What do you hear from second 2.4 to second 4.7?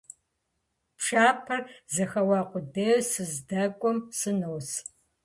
къудейуэ сыздэкӀуэм сынос.